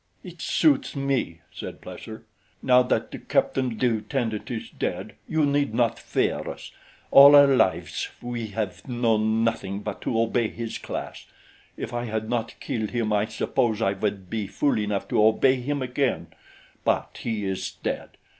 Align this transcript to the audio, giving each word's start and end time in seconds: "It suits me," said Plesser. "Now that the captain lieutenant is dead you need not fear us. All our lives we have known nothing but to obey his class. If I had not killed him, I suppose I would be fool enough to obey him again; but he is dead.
"It 0.23 0.41
suits 0.41 0.95
me," 0.95 1.41
said 1.51 1.79
Plesser. 1.79 2.23
"Now 2.63 2.81
that 2.81 3.11
the 3.11 3.19
captain 3.19 3.77
lieutenant 3.77 4.49
is 4.49 4.71
dead 4.71 5.13
you 5.29 5.45
need 5.45 5.75
not 5.75 5.99
fear 5.99 6.39
us. 6.49 6.71
All 7.11 7.35
our 7.35 7.45
lives 7.45 8.09
we 8.19 8.47
have 8.47 8.87
known 8.87 9.43
nothing 9.43 9.81
but 9.81 10.01
to 10.01 10.19
obey 10.19 10.47
his 10.47 10.79
class. 10.79 11.27
If 11.77 11.93
I 11.93 12.05
had 12.05 12.27
not 12.31 12.55
killed 12.59 12.89
him, 12.89 13.13
I 13.13 13.25
suppose 13.27 13.79
I 13.79 13.93
would 13.93 14.27
be 14.27 14.47
fool 14.47 14.79
enough 14.79 15.07
to 15.09 15.23
obey 15.23 15.57
him 15.57 15.83
again; 15.83 16.33
but 16.83 17.19
he 17.21 17.45
is 17.45 17.69
dead. 17.83 18.09